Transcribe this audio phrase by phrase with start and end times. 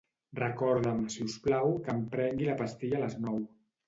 [0.37, 3.37] Recorda'm, si us plau, que em prengui la pastilla a les nou.